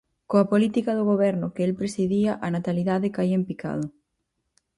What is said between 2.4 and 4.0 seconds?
a natalidade caía en picado.